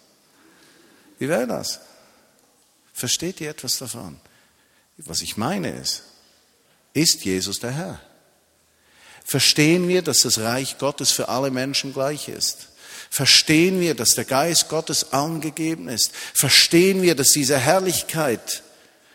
[1.18, 1.80] Wie wäre das?
[2.92, 4.20] Versteht ihr etwas davon?
[4.98, 6.02] Was ich meine ist,
[6.92, 8.00] ist Jesus der Herr?
[9.24, 12.68] Verstehen wir, dass das Reich Gottes für alle Menschen gleich ist?
[13.10, 16.12] Verstehen wir, dass der Geist Gottes angegeben ist?
[16.12, 18.62] Verstehen wir, dass diese Herrlichkeit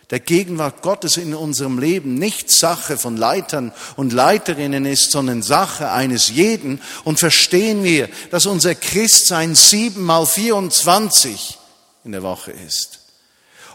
[0.09, 5.91] der Gegenwart Gottes in unserem Leben nicht Sache von Leitern und Leiterinnen ist, sondern Sache
[5.91, 6.81] eines jeden?
[7.03, 11.57] Und verstehen wir, dass unser Christsein sieben mal 24
[12.03, 12.98] in der Woche ist?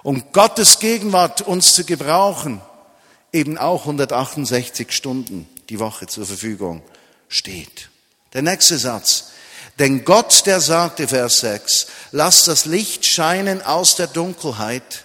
[0.05, 2.61] Um Gottes Gegenwart uns zu gebrauchen,
[3.33, 6.83] eben auch 168 Stunden die Woche zur Verfügung
[7.27, 7.89] steht.
[8.35, 9.31] Der nächste Satz.
[9.79, 15.05] Denn Gott, der sagte, Vers 6, lass das Licht scheinen aus der Dunkelheit,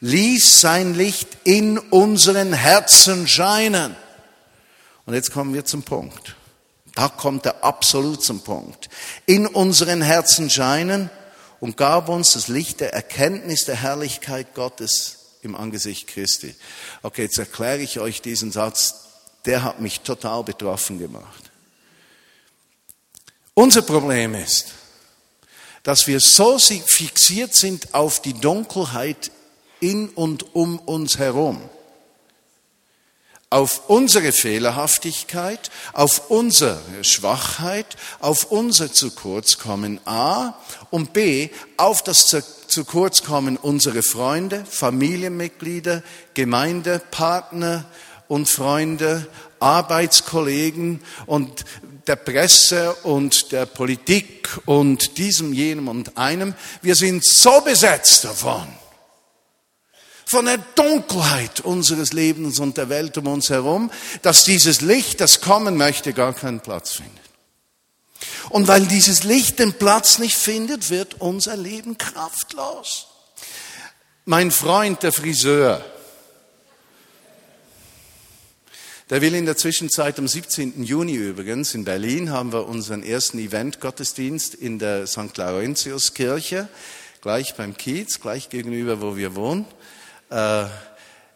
[0.00, 3.94] ließ sein Licht in unseren Herzen scheinen.
[5.06, 6.34] Und jetzt kommen wir zum Punkt.
[6.96, 8.90] Da kommt er absolut zum Punkt.
[9.24, 11.10] In unseren Herzen scheinen,
[11.60, 16.54] und gab uns das Licht der Erkenntnis der Herrlichkeit Gottes im Angesicht Christi.
[17.02, 18.94] Okay, jetzt erkläre ich euch diesen Satz,
[19.44, 21.50] der hat mich total betroffen gemacht.
[23.54, 24.72] Unser Problem ist,
[25.82, 29.30] dass wir so fixiert sind auf die Dunkelheit
[29.80, 31.60] in und um uns herum
[33.52, 40.54] auf unsere Fehlerhaftigkeit, auf unsere Schwachheit, auf unser zu kurzkommen A
[40.90, 42.26] und B auf das
[42.68, 47.86] zu kurzkommen unserer Freunde, Familienmitglieder, Gemeindepartner
[48.28, 49.26] und Freunde,
[49.58, 51.64] Arbeitskollegen und
[52.06, 56.54] der Presse und der Politik und diesem, jenem und einem.
[56.82, 58.79] Wir sind so besetzt davon
[60.30, 63.90] von der Dunkelheit unseres Lebens und der Welt um uns herum,
[64.22, 67.18] dass dieses Licht, das kommen möchte, gar keinen Platz findet.
[68.48, 73.08] Und weil dieses Licht den Platz nicht findet, wird unser Leben kraftlos.
[74.24, 75.84] Mein Freund, der Friseur,
[79.10, 80.84] der will in der Zwischenzeit am 17.
[80.84, 85.36] Juni übrigens in Berlin haben wir unseren ersten Event-Gottesdienst in der St.
[85.36, 86.68] Laurentius-Kirche,
[87.20, 89.66] gleich beim Kiez, gleich gegenüber, wo wir wohnen
[90.30, 90.64] äh,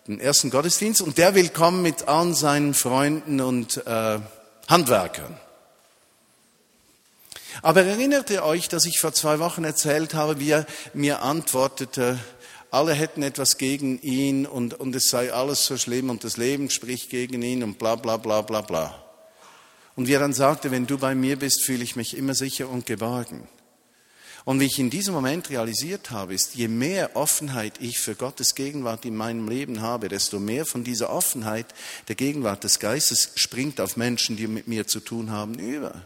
[0.06, 4.18] den ersten Gottesdienst und der will kommen mit allen seinen Freunden und äh,
[4.68, 5.36] Handwerkern.
[7.62, 12.18] Aber erinnert ihr euch, dass ich vor zwei Wochen erzählt habe, wie er mir antwortete,
[12.70, 16.70] alle hätten etwas gegen ihn und, und es sei alles so schlimm und das Leben
[16.70, 19.00] spricht gegen ihn und bla bla bla bla bla.
[19.94, 22.68] Und wie er dann sagte, wenn du bei mir bist, fühle ich mich immer sicher
[22.68, 23.46] und geborgen.
[24.44, 28.54] Und wie ich in diesem Moment realisiert habe, ist, je mehr Offenheit ich für Gottes
[28.54, 31.66] Gegenwart in meinem Leben habe, desto mehr von dieser Offenheit
[32.08, 36.02] der Gegenwart des Geistes springt auf Menschen, die mit mir zu tun haben, über.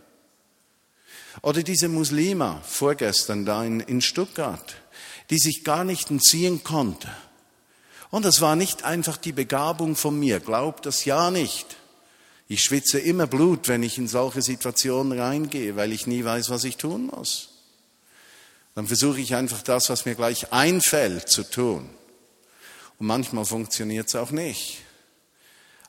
[1.43, 4.77] Oder diese Muslima vorgestern da in, in Stuttgart,
[5.31, 7.09] die sich gar nicht entziehen konnte.
[8.11, 11.77] Und das war nicht einfach die Begabung von mir, glaubt das ja nicht.
[12.47, 16.63] Ich schwitze immer Blut, wenn ich in solche Situationen reingehe, weil ich nie weiß, was
[16.65, 17.58] ich tun muss
[18.79, 21.91] dann versuche ich einfach das, was mir gleich einfällt, zu tun.
[23.01, 24.79] Und manchmal funktioniert es auch nicht.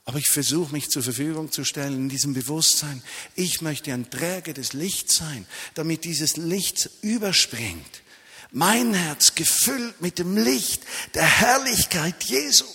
[0.06, 3.04] Aber ich versuche mich zur Verfügung zu stellen in diesem Bewusstsein.
[3.36, 8.02] Ich möchte ein Träger des Lichts sein, damit dieses Licht überspringt.
[8.50, 10.82] Mein Herz gefüllt mit dem Licht
[11.14, 12.66] der Herrlichkeit Jesu.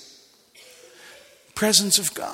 [1.57, 2.29] Presence of God.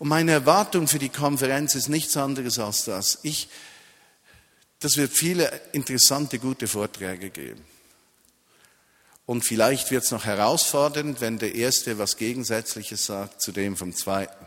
[0.00, 3.20] Und meine Erwartung für die Konferenz ist nichts anderes als das.
[3.22, 3.48] Ich
[4.84, 7.64] das wird viele interessante, gute Vorträge geben.
[9.24, 13.94] Und vielleicht wird es noch herausfordernd, wenn der Erste was Gegensätzliches sagt zu dem vom
[13.94, 14.44] Zweiten.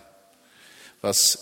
[1.02, 1.40] Was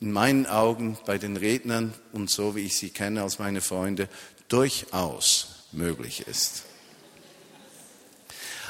[0.00, 4.10] in meinen Augen bei den Rednern und so wie ich sie kenne als meine Freunde
[4.48, 6.64] durchaus möglich ist.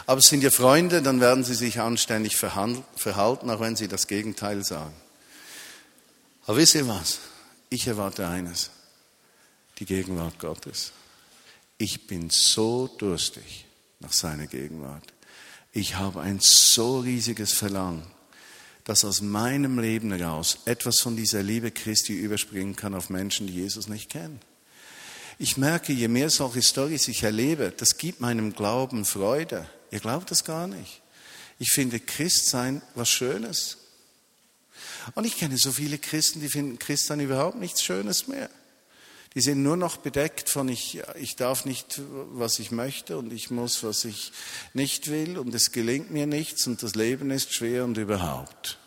[0.06, 4.06] Aber es sind ja Freunde, dann werden sie sich anständig verhalten, auch wenn sie das
[4.06, 4.94] Gegenteil sagen.
[6.46, 7.18] Aber wisst ihr was?
[7.70, 8.70] Ich erwarte eines
[9.78, 10.92] die Gegenwart Gottes.
[11.78, 13.66] Ich bin so durstig
[14.00, 15.12] nach seiner Gegenwart.
[15.72, 18.06] Ich habe ein so riesiges Verlangen,
[18.84, 23.54] dass aus meinem Leben heraus etwas von dieser Liebe Christi überspringen kann auf Menschen, die
[23.54, 24.40] Jesus nicht kennen.
[25.38, 29.68] Ich merke, je mehr solche Storys ich erlebe, das gibt meinem Glauben Freude.
[29.90, 31.02] Ihr glaubt das gar nicht.
[31.58, 33.78] Ich finde Christsein was Schönes.
[35.14, 38.48] Und ich kenne so viele Christen, die finden Christsein überhaupt nichts Schönes mehr.
[39.34, 42.00] Die sind nur noch bedeckt von ich, ich darf nicht,
[42.32, 44.32] was ich möchte und ich muss, was ich
[44.74, 48.78] nicht will und es gelingt mir nichts und das Leben ist schwer und überhaupt.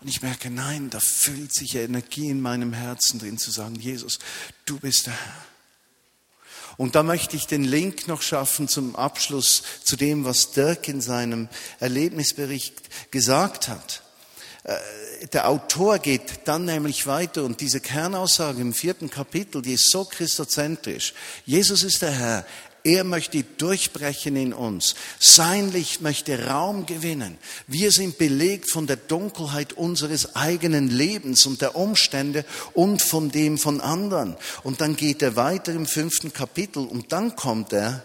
[0.00, 4.18] Und ich merke, nein, da füllt sich Energie in meinem Herzen drin zu sagen, Jesus,
[4.66, 5.44] du bist der Herr.
[6.76, 11.02] Und da möchte ich den Link noch schaffen zum Abschluss zu dem, was Dirk in
[11.02, 14.02] seinem Erlebnisbericht gesagt hat.
[14.70, 19.90] Äh, der Autor geht dann nämlich weiter und diese Kernaussage im vierten Kapitel, die ist
[19.90, 21.12] so christozentrisch.
[21.44, 22.46] Jesus ist der Herr.
[22.82, 24.94] Er möchte durchbrechen in uns.
[25.18, 27.36] Sein Licht möchte Raum gewinnen.
[27.66, 33.58] Wir sind belegt von der Dunkelheit unseres eigenen Lebens und der Umstände und von dem
[33.58, 34.36] von anderen.
[34.62, 38.02] Und dann geht er weiter im fünften Kapitel und dann kommt er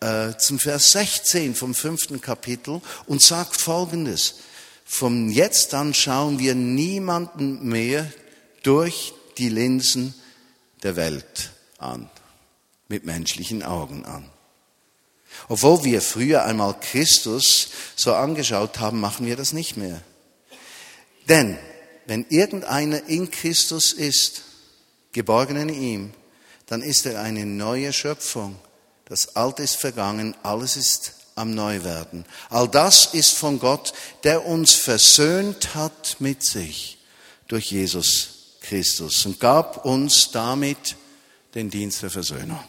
[0.00, 4.34] äh, zum Vers 16 vom fünften Kapitel und sagt Folgendes.
[4.84, 8.10] Von jetzt an schauen wir niemanden mehr
[8.62, 10.14] durch die Linsen
[10.82, 12.10] der Welt an,
[12.88, 14.28] mit menschlichen Augen an.
[15.48, 20.02] Obwohl wir früher einmal Christus so angeschaut haben, machen wir das nicht mehr.
[21.28, 21.58] Denn
[22.06, 24.42] wenn irgendeiner in Christus ist,
[25.12, 26.10] geborgen in ihm,
[26.66, 28.56] dann ist er eine neue Schöpfung.
[29.06, 32.24] Das Alte ist vergangen, alles ist am Neuwerden.
[32.50, 33.92] All das ist von Gott,
[34.24, 36.98] der uns versöhnt hat mit sich
[37.48, 40.96] durch Jesus Christus und gab uns damit
[41.54, 42.62] den Dienst der Versöhnung.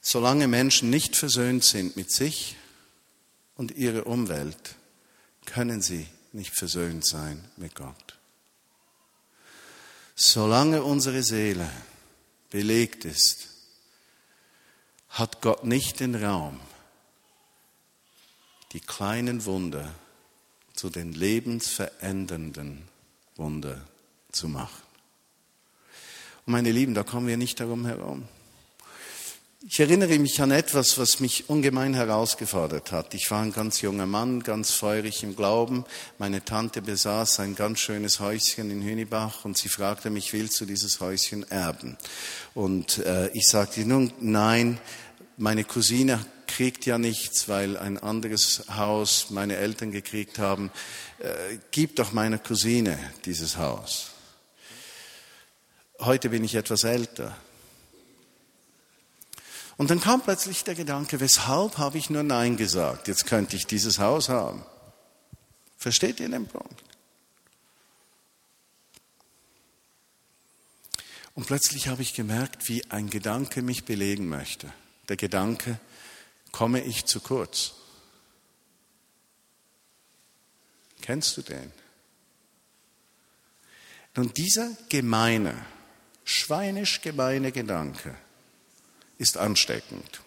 [0.00, 2.56] Solange Menschen nicht versöhnt sind mit sich
[3.56, 4.76] und ihrer Umwelt,
[5.46, 8.18] können sie nicht versöhnt sein mit Gott.
[10.14, 11.68] Solange unsere Seele
[12.50, 13.48] belegt ist,
[15.08, 16.60] hat Gott nicht den Raum,
[18.76, 19.88] die kleinen Wunder
[20.74, 22.82] zu den lebensverändernden
[23.36, 23.80] Wunder
[24.30, 24.82] zu machen.
[26.44, 28.28] Und meine Lieben, da kommen wir nicht darum herum.
[29.66, 33.14] Ich erinnere mich an etwas, was mich ungemein herausgefordert hat.
[33.14, 35.86] Ich war ein ganz junger Mann, ganz feurig im Glauben.
[36.18, 40.66] Meine Tante besaß ein ganz schönes Häuschen in Hünibach und sie fragte mich, willst du
[40.66, 41.96] dieses Häuschen erben?
[42.52, 44.78] Und äh, ich sagte nun, nein,
[45.38, 50.70] meine Cousine kriegt ja nichts, weil ein anderes Haus meine Eltern gekriegt haben.
[51.18, 54.12] Äh, gib doch meiner Cousine dieses Haus.
[56.00, 57.36] Heute bin ich etwas älter.
[59.76, 63.08] Und dann kam plötzlich der Gedanke, weshalb habe ich nur Nein gesagt?
[63.08, 64.64] Jetzt könnte ich dieses Haus haben.
[65.76, 66.82] Versteht ihr den Punkt?
[71.34, 74.72] Und plötzlich habe ich gemerkt, wie ein Gedanke mich belegen möchte.
[75.10, 75.78] Der Gedanke,
[76.56, 77.72] komme ich zu kurz?
[81.02, 81.70] Kennst du den?
[84.14, 85.54] Nun, dieser gemeine,
[86.24, 88.14] schweinisch gemeine Gedanke
[89.18, 90.22] ist ansteckend.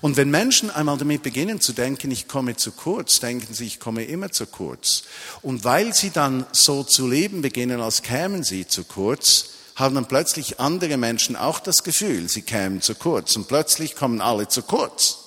[0.00, 3.78] Und wenn Menschen einmal damit beginnen zu denken, ich komme zu kurz, denken sie, ich
[3.78, 5.02] komme immer zu kurz.
[5.42, 10.06] Und weil sie dann so zu leben beginnen, als kämen sie zu kurz, haben dann
[10.06, 13.36] plötzlich andere Menschen auch das Gefühl, sie kämen zu kurz.
[13.36, 15.18] Und plötzlich kommen alle zu kurz.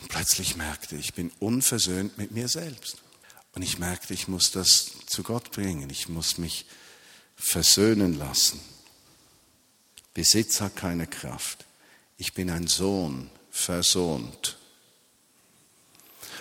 [0.00, 2.96] Und plötzlich merkte ich, ich bin unversöhnt mit mir selbst.
[3.54, 5.90] Und ich merkte, ich muss das zu Gott bringen.
[5.90, 6.66] Ich muss mich
[7.36, 8.60] versöhnen lassen.
[10.14, 11.64] Besitz hat keine Kraft.
[12.18, 14.56] Ich bin ein Sohn, versohnt.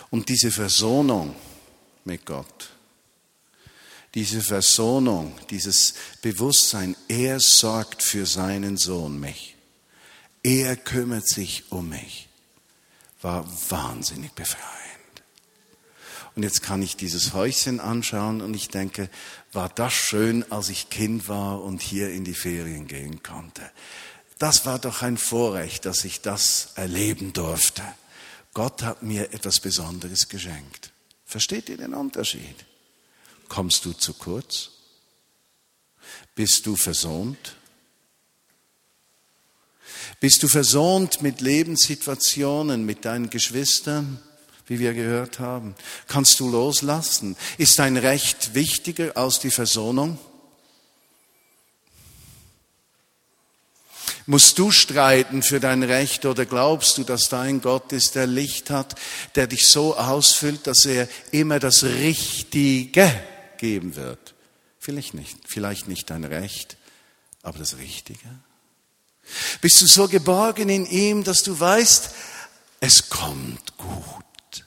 [0.10, 1.36] Und diese Versöhnung
[2.04, 2.70] mit Gott,
[4.14, 9.56] diese Versöhnung, dieses Bewusstsein, er sorgt für seinen Sohn mich.
[10.44, 12.28] Er kümmert sich um mich,
[13.22, 14.72] war wahnsinnig befreiend.
[16.36, 19.10] Und jetzt kann ich dieses Häuschen anschauen und ich denke,
[19.52, 23.70] war das schön, als ich Kind war und hier in die Ferien gehen konnte.
[24.40, 27.84] Das war doch ein Vorrecht, dass ich das erleben durfte.
[28.54, 30.92] Gott hat mir etwas Besonderes geschenkt.
[31.26, 32.66] Versteht ihr den Unterschied?
[33.52, 34.70] Kommst du zu kurz?
[36.36, 37.58] Bist du versohnt?
[40.22, 44.22] Bist du versohnt mit Lebenssituationen, mit deinen Geschwistern,
[44.68, 45.76] wie wir gehört haben?
[46.08, 47.36] Kannst du loslassen?
[47.58, 50.18] Ist dein Recht wichtiger als die Versöhnung?
[54.28, 58.70] Musst du streiten für dein Recht oder glaubst du, dass dein Gott ist, der Licht
[58.70, 58.96] hat,
[59.36, 63.12] der dich so ausfüllt, dass er immer das Richtige
[63.62, 64.34] geben wird.
[64.80, 66.76] Vielleicht nicht, vielleicht nicht dein Recht,
[67.44, 68.28] aber das Richtige.
[69.62, 72.10] Bist du so geborgen in ihm, dass du weißt,
[72.80, 74.66] es kommt gut.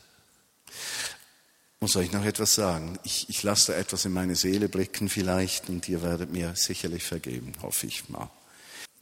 [1.80, 2.98] Muss euch noch etwas sagen?
[3.02, 7.02] Ich, ich lasse da etwas in meine Seele blicken vielleicht und ihr werdet mir sicherlich
[7.02, 8.30] vergeben, hoffe ich mal.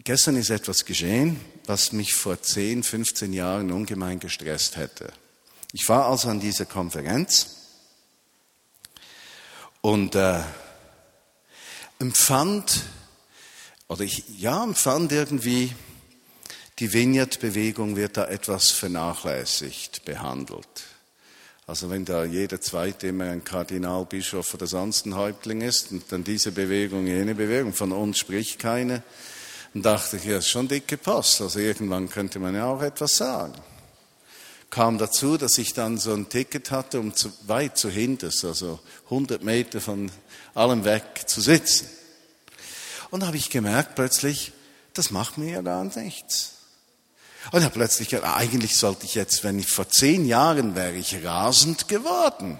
[0.05, 5.12] Gestern ist etwas geschehen, was mich vor 10, 15 Jahren ungemein gestresst hätte.
[5.72, 7.62] Ich war also an dieser Konferenz
[9.83, 10.40] und äh,
[11.99, 12.85] empfand,
[13.88, 15.75] oder ich ja, empfand irgendwie,
[16.79, 20.85] die Vineyard-Bewegung wird da etwas vernachlässigt behandelt.
[21.66, 26.25] Also wenn da jeder Zweite immer ein Kardinalbischof oder sonst ein Häuptling ist und dann
[26.25, 29.03] diese Bewegung, jene Bewegung, von uns spricht keine,
[29.75, 31.40] dann dachte ich, ja, ist schon dicke Post.
[31.40, 33.55] Also irgendwann könnte man ja auch etwas sagen
[34.72, 38.80] kam dazu, dass ich dann so ein Ticket hatte, um zu, weit zu hinters, also
[39.04, 40.11] 100 Meter von
[40.54, 41.88] allem weg zu sitzen.
[43.11, 44.52] Und da habe ich gemerkt plötzlich,
[44.94, 46.52] das macht mir ja gar nichts.
[47.50, 51.22] Und habe plötzlich gedacht, eigentlich sollte ich jetzt, wenn ich vor zehn Jahren wäre ich
[51.22, 52.58] rasend geworden.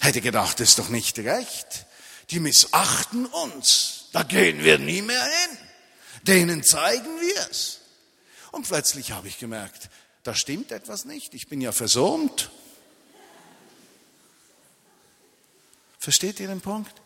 [0.00, 1.86] Hätte gedacht, das ist doch nicht recht.
[2.28, 4.08] Die missachten uns.
[4.12, 5.58] Da gehen wir nie mehr hin.
[6.24, 7.78] Denen zeigen wir es.
[8.50, 9.88] Und plötzlich habe ich gemerkt,
[10.22, 11.34] da stimmt etwas nicht.
[11.34, 12.50] Ich bin ja versohnt.
[15.98, 17.01] Versteht ihr den Punkt?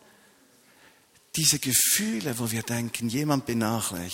[1.37, 4.09] Diese Gefühle, wo wir denken, jemand äh,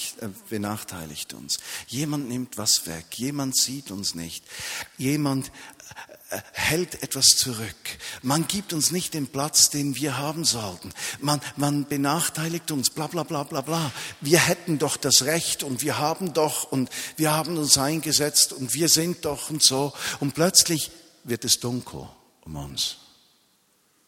[0.49, 1.57] benachteiligt uns,
[1.87, 4.45] jemand nimmt was weg, jemand sieht uns nicht,
[4.97, 5.51] jemand
[6.53, 7.75] hält etwas zurück.
[8.21, 10.93] Man gibt uns nicht den Platz, den wir haben sollten.
[11.19, 13.91] Man, man benachteiligt uns, bla bla bla bla bla.
[14.21, 18.73] Wir hätten doch das Recht und wir haben doch und wir haben uns eingesetzt und
[18.73, 19.93] wir sind doch und so.
[20.19, 20.91] Und plötzlich
[21.23, 22.07] wird es dunkel
[22.41, 22.97] um uns.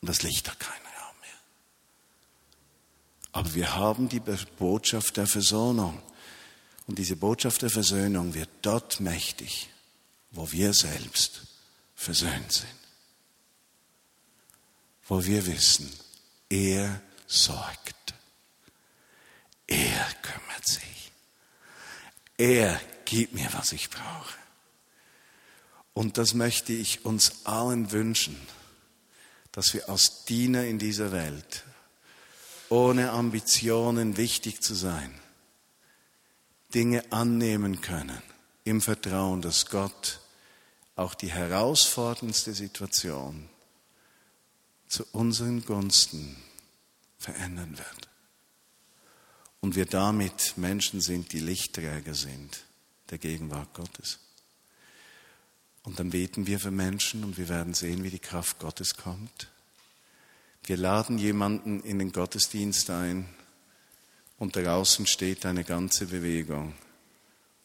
[0.02, 0.85] Und das Licht hat mehr.
[3.36, 6.02] Aber wir haben die Botschaft der Versöhnung.
[6.88, 9.70] Und diese Botschaft der Versöhnung wird dort mächtig,
[10.32, 11.42] wo wir selbst
[11.96, 12.70] versöhnt sind.
[15.06, 15.92] Wo wir wissen,
[16.50, 18.14] er sorgt.
[19.68, 21.12] Er kümmert sich.
[22.38, 24.40] Er gibt mir, was ich brauche.
[25.94, 28.38] Und das möchte ich uns allen wünschen,
[29.52, 31.66] dass wir als Diener in dieser Welt,
[32.70, 35.14] ohne Ambitionen wichtig zu sein,
[36.74, 38.22] Dinge annehmen können,
[38.64, 40.20] im Vertrauen, dass Gott
[40.96, 43.50] auch die herausforderndste Situation
[44.88, 46.38] zu unseren Gunsten
[47.18, 48.10] verändern wird.
[49.62, 52.64] Und wir damit Menschen sind, die Lichtträger sind
[53.10, 54.20] der Gegenwart Gottes.
[55.84, 59.50] Und dann beten wir für Menschen und wir werden sehen, wie die Kraft Gottes kommt.
[60.66, 63.30] Wir laden jemanden in den Gottesdienst ein
[64.40, 66.74] und draußen steht eine ganze Bewegung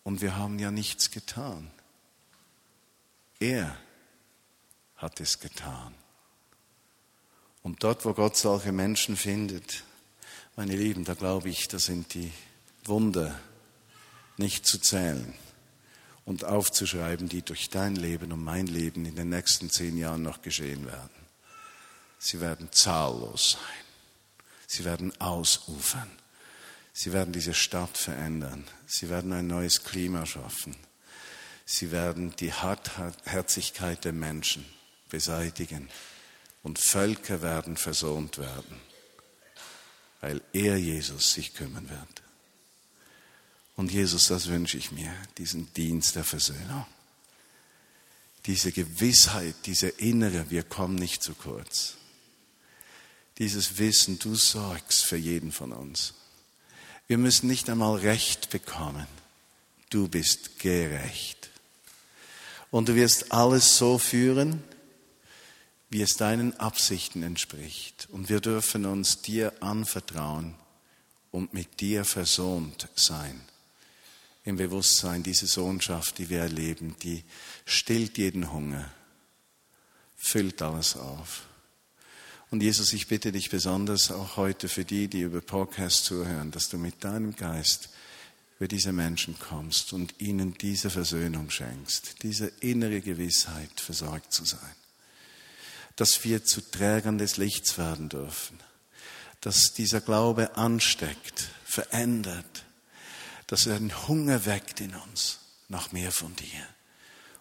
[0.04, 1.70] Und wir haben ja nichts getan.
[3.38, 3.76] Er
[4.96, 5.94] hat es getan.
[7.62, 9.84] Und dort, wo Gott solche Menschen findet,
[10.56, 12.32] meine Lieben, da glaube ich, da sind die
[12.84, 13.38] Wunder
[14.36, 15.32] nicht zu zählen
[16.26, 20.42] und aufzuschreiben, die durch dein Leben und mein Leben in den nächsten zehn Jahren noch
[20.42, 21.19] geschehen werden.
[22.22, 23.84] Sie werden zahllos sein.
[24.66, 26.10] Sie werden ausufern.
[26.92, 28.64] Sie werden diese Stadt verändern.
[28.86, 30.76] Sie werden ein neues Klima schaffen.
[31.64, 34.66] Sie werden die Hartherzigkeit der Menschen
[35.08, 35.88] beseitigen.
[36.62, 38.78] Und Völker werden versöhnt werden,
[40.20, 42.22] weil er, Jesus, sich kümmern wird.
[43.76, 46.84] Und Jesus, das wünsche ich mir, diesen Dienst der Versöhnung.
[48.44, 51.96] Diese Gewissheit, diese innere, wir kommen nicht zu kurz.
[53.40, 56.14] Dieses Wissen, du sorgst für jeden von uns.
[57.08, 59.06] Wir müssen nicht einmal Recht bekommen.
[59.88, 61.50] Du bist gerecht.
[62.70, 64.62] Und du wirst alles so führen,
[65.88, 68.06] wie es deinen Absichten entspricht.
[68.12, 70.54] Und wir dürfen uns dir anvertrauen
[71.32, 73.40] und mit dir versöhnt sein
[74.44, 77.24] im Bewusstsein, diese Sohnschaft, die wir erleben, die
[77.64, 78.90] stillt jeden Hunger,
[80.16, 81.42] füllt alles auf.
[82.50, 86.68] Und Jesus, ich bitte dich besonders auch heute für die, die über Podcast zuhören, dass
[86.68, 87.90] du mit deinem Geist
[88.58, 94.74] über diese Menschen kommst und ihnen diese Versöhnung schenkst, diese innere Gewissheit, versorgt zu sein.
[95.94, 98.58] Dass wir zu Trägern des Lichts werden dürfen,
[99.40, 102.64] dass dieser Glaube ansteckt, verändert,
[103.46, 105.38] dass er einen Hunger weckt in uns
[105.68, 106.66] nach mehr von dir.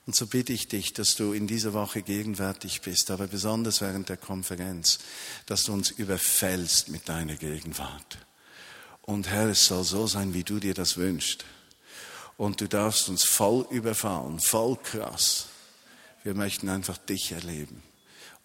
[0.09, 4.09] Und so bitte ich dich, dass du in dieser Woche gegenwärtig bist, aber besonders während
[4.09, 4.97] der Konferenz,
[5.45, 8.17] dass du uns überfällst mit deiner Gegenwart.
[9.03, 11.45] Und Herr, es soll so sein, wie du dir das wünschst.
[12.37, 15.45] Und du darfst uns voll überfallen, voll krass.
[16.23, 17.83] Wir möchten einfach dich erleben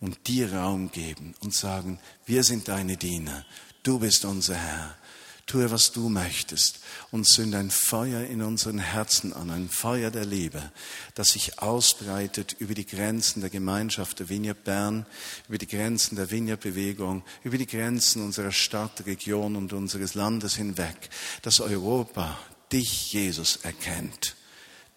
[0.01, 3.47] und dir Raum geben und sagen, wir sind deine Diener,
[3.85, 4.99] du bist unser Herr.
[5.47, 6.81] Tue, was du möchtest
[7.11, 10.73] und zünde ein Feuer in unseren Herzen an, ein Feuer der Liebe,
[11.15, 15.07] das sich ausbreitet über die Grenzen der Gemeinschaft der Vineyard Bern,
[15.49, 20.57] über die Grenzen der Vineyard Bewegung, über die Grenzen unserer Stadt, Region und unseres Landes
[20.57, 21.11] hinweg,
[21.43, 22.39] dass Europa
[22.73, 24.37] dich, Jesus, erkennt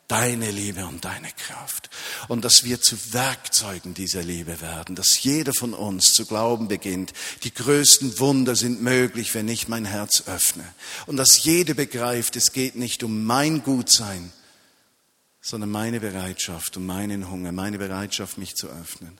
[0.07, 1.89] deine Liebe und deine Kraft.
[2.27, 7.13] Und dass wir zu Werkzeugen dieser Liebe werden, dass jeder von uns zu glauben beginnt,
[7.43, 10.63] die größten Wunder sind möglich, wenn ich mein Herz öffne.
[11.05, 14.31] Und dass jeder begreift, es geht nicht um mein Gutsein,
[15.41, 19.17] sondern meine Bereitschaft, um meinen Hunger, meine Bereitschaft, mich zu öffnen.